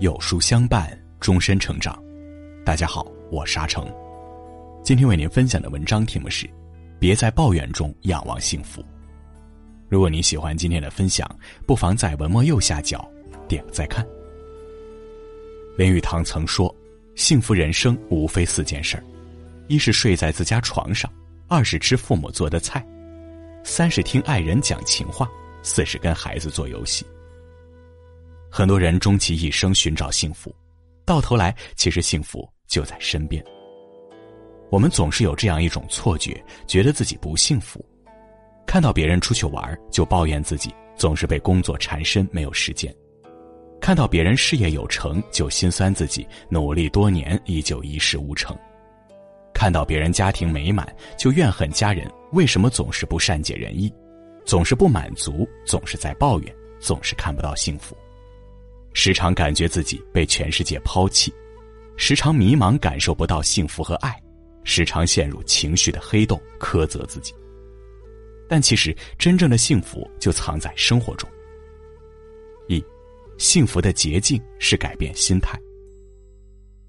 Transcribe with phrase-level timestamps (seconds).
[0.00, 2.02] 有书相伴，终身成长。
[2.64, 3.86] 大家好，我沙成。
[4.82, 6.48] 今天为您分享的文章题目是：
[6.98, 8.82] 别在抱怨中仰望幸福。
[9.90, 11.30] 如果你喜欢今天的分享，
[11.66, 13.06] 不妨在文末右下角
[13.46, 14.02] 点个再看。
[15.76, 16.74] 林语堂曾说
[17.14, 19.04] ：“幸福人生无非四件事儿，
[19.68, 21.12] 一是睡在自家床上，
[21.46, 22.82] 二是吃父母做的菜，
[23.62, 25.28] 三是听爱人讲情话，
[25.62, 27.04] 四是跟孩子做游戏。”
[28.50, 30.54] 很多人终其一生寻找幸福，
[31.06, 33.42] 到头来其实幸福就在身边。
[34.70, 37.84] 我们总是有这样一种错觉，觉得自己不幸福，
[38.66, 42.94] 看到别人出去玩就抱怨自己总是被工作缠身没有时间，
[43.80, 48.56] 看到别人事业有成就心酸自己努力多年依旧一事无成，
[49.54, 53.92] 看到别人家庭美满就怨恨家人为什么总是不善解人意，
[54.44, 57.96] 总是不满足，总是在抱怨，总是看不到幸福。
[58.92, 61.32] 时常感觉自己被全世界抛弃，
[61.96, 64.20] 时常迷茫，感受不到幸福和爱，
[64.64, 67.32] 时常陷入情绪的黑洞，苛责自己。
[68.48, 71.28] 但其实，真正的幸福就藏在生活中。
[72.66, 72.84] 一，
[73.38, 75.56] 幸福的捷径是改变心态。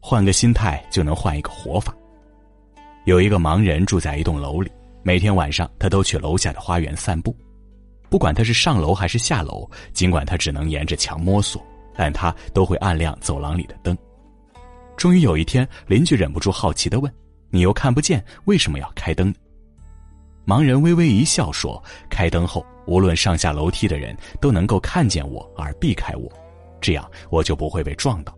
[0.00, 1.96] 换个心态，就能换一个活法。
[3.04, 4.70] 有一个盲人住在一栋楼里，
[5.02, 7.36] 每天晚上他都去楼下的花园散步，
[8.10, 11.64] 不管他是上楼还是下楼，尽管他只能沿着墙摸索。
[11.96, 13.96] 但他都会暗亮走廊里的灯。
[14.96, 17.12] 终于有一天，邻居忍不住好奇的问
[17.50, 19.34] ：“你又看不见，为什么要开灯？”
[20.46, 26.30] 盲人微微一笑说：“开灯后，无论上下楼梯的人都能够看见我而避开我，
[26.80, 28.36] 这样我就不会被撞到。”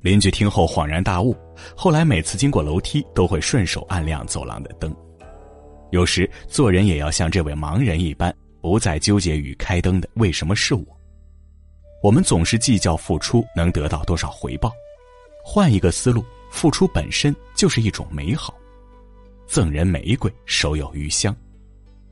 [0.00, 1.36] 邻居听后恍然大悟，
[1.76, 4.94] 后来每次经过楼梯都会顺手按亮走廊的灯。
[5.90, 10.84] 有时做人也要像这位盲人一般，不再纠结于开灯的为什么是我。
[12.04, 14.70] 我们总是计较付出能得到多少回报，
[15.42, 18.54] 换一个思路，付出本身就是一种美好。
[19.46, 21.34] 赠人玫瑰，手有余香，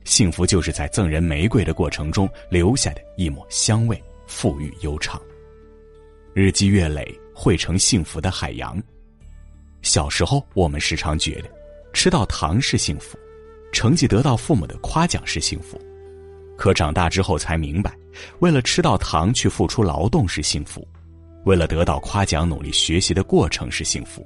[0.03, 5.21] 幸福就是在赠人玫瑰的过程中留下的一抹香味，馥郁悠长。
[6.33, 8.81] 日积月累，汇成幸福的海洋。
[9.83, 11.49] 小时候，我们时常觉得，
[11.93, 13.15] 吃到糖是幸福，
[13.71, 15.79] 成绩得到父母的夸奖是幸福。
[16.57, 17.93] 可长大之后才明白，
[18.39, 20.87] 为了吃到糖去付出劳动是幸福，
[21.45, 24.25] 为了得到夸奖努力学习的过程是幸福。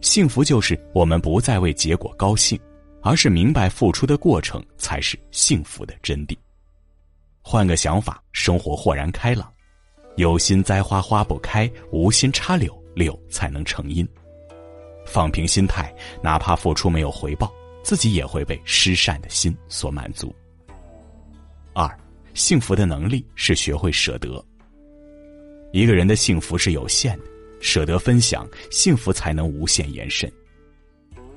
[0.00, 2.58] 幸福就是我们不再为结果高兴，
[3.02, 6.36] 而是明白付出的过程才是幸福的真谛。
[7.42, 9.50] 换个想法，生活豁然开朗。
[10.16, 14.06] 有心栽花花不开，无心插柳柳才能成荫。
[15.06, 17.50] 放平心态，哪怕付出没有回报，
[17.82, 20.34] 自己也会被施善的心所满足。
[21.78, 21.88] 二，
[22.34, 24.44] 幸福的能力是学会舍得。
[25.70, 27.24] 一个人的幸福是有限的，
[27.60, 30.28] 舍得分享，幸福才能无限延伸。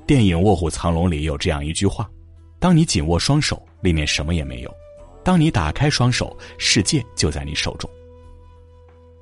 [0.04, 2.10] 电影《卧虎藏龙》里有这样一句话
[2.58, 4.70] ：“当你紧握双手，里面什么也没有；
[5.22, 7.88] 当你打开双手，世界就在你手中。”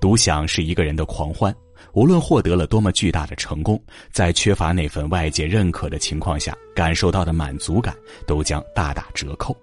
[0.01, 1.55] 独享是一个人的狂欢，
[1.93, 3.79] 无论获得了多么巨大的成功，
[4.11, 7.95] 在缺乏那份外界认可的情况下，感受到的满足感
[8.27, 9.55] 都将大打折扣。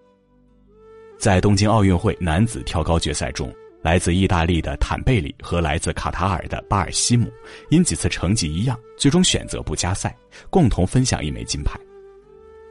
[1.17, 3.51] 在东京奥运会男子跳高决赛中，
[3.81, 7.27] 来自意大利的坦贝里和来自卡塔尔的巴尔西姆
[7.69, 10.15] 因几次成绩一样，最终选择不加赛，
[10.49, 11.79] 共同分享一枚金牌。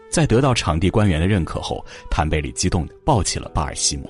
[0.08, 4.08] 在得到场地官员的认可后，坦贝里激动地抱起了巴尔西姆。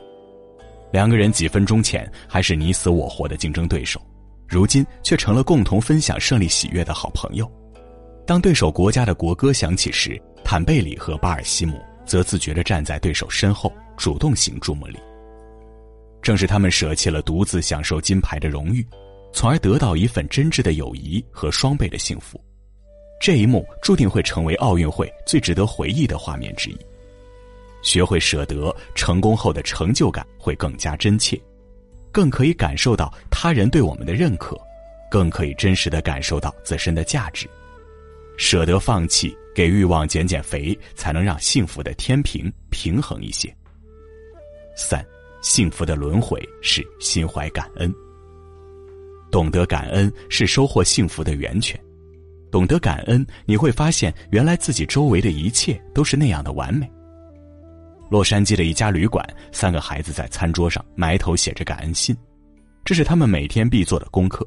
[0.93, 4.01] 两个人几分钟前还是你死我活的竞争对手，
[4.47, 7.51] 如今却成了共同分享胜利喜悦的好朋友。
[8.27, 13.73] 当对手国家的国歌响起时，坦贝里和巴尔西姆则自觉地站在对手身后。
[13.97, 14.99] 主动型注目礼，
[16.23, 18.87] 正是他们舍弃了独自享受金牌的荣誉，
[19.33, 22.41] 从而得到一份真挚的友谊和双倍的幸福。
[23.21, 26.79] 这一幕注定会成为奥运会最值得回忆的画面之一。
[27.83, 31.41] 学会舍得，成功后的成就感会更加真切，
[32.13, 34.59] 更可以感受到他人对我们的认可，
[35.11, 37.49] 更可以真实的感受到自身的价值。
[38.37, 43.55] 舍得放弃，给欲望减减肥，才能让幸福的天平平衡一些。
[44.77, 45.05] 三，
[45.41, 47.93] 幸福的轮回是心怀感恩。
[49.31, 51.79] 懂得感恩是收获幸福的源泉。
[52.51, 56.89] 懂得感恩，你会发现原来自己周围的一切都是那样的完美。
[58.09, 62.17] 洛杉矶的一家旅馆，三个孩子在餐桌上埋头写着感恩信，
[62.85, 64.47] 这是他们每天必做的功课。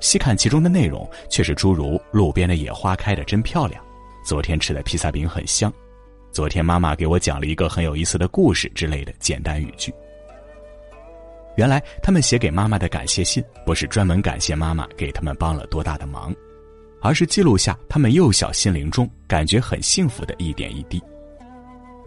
[0.00, 3.82] 细看其中的内容，却是诸如路边的野花开得真漂亮，
[4.24, 5.72] 昨天吃的披萨饼很香。
[6.34, 9.94] 昨天妈妈给我讲了一个很有意思的故事之类的简单语句。
[11.54, 16.34] 原来他们写给妈妈的感谢信，不是专门感谢妈妈给他们帮了多大的忙，
[17.00, 21.00] 而是记录下他们幼小心灵中感觉很幸福的一点一滴。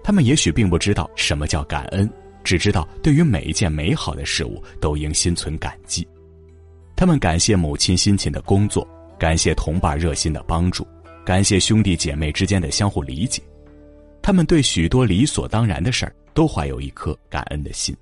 [0.03, 2.09] 他们也许并不知道什么叫感恩，
[2.43, 6.05] 只知道对于每一件美好的事物都应心存感激。
[6.97, 8.85] 他们感谢母亲辛勤的工作，
[9.17, 10.85] 感谢同伴热心的帮助，
[11.25, 13.41] 感谢兄弟姐妹之间的相互理解。
[14.27, 17.95] 他们对许多理所当然的事儿都怀有一颗感恩的心。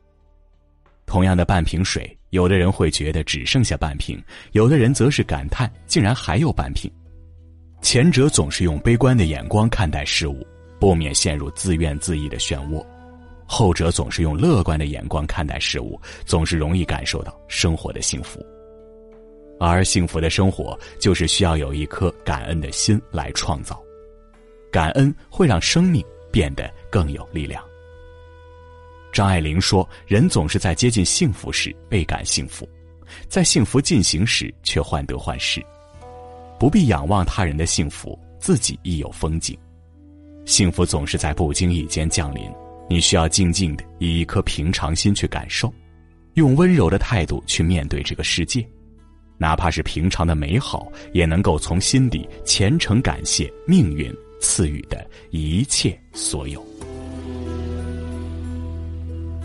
[1.06, 4.20] 同样的半瓶水，有的人会觉得只剩下半瓶，
[4.54, 6.92] 有的人则是感叹竟然还有半瓶。
[7.80, 10.44] 前者总是用悲观的眼光看待事物，
[10.80, 12.84] 不免陷入自怨自艾的漩涡；
[13.46, 18.44] 后者总是用乐观的眼光看待事物，总是容易感受到生活的幸福。
[19.60, 23.80] 而幸福的生活，就是需要有一颗感恩的心来创造。
[24.72, 26.04] 感恩会让生命
[26.36, 27.64] 变得更有力量。
[29.14, 32.68] 张爱玲说：“人总是在接近幸福时倍感幸福，
[33.30, 35.66] 在幸福进行时却患得患失。
[36.60, 39.58] 不必仰望他人的幸福，自己亦有风景。
[40.44, 42.52] 幸福总是在不经意间降临，
[42.90, 45.74] 你需要静静的以一颗平常心去感受，
[46.34, 48.68] 用温柔的态度去面对这个世界，
[49.38, 54.14] 哪怕是平常的美好，也能够从心底虔诚感谢命运
[54.46, 56.64] 赐予的一切所有。”